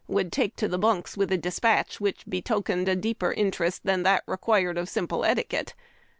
[0.07, 4.23] would take to the bunks with a dispatch which betokened a deeper interest than that
[4.25, 5.75] required of simple etiquette.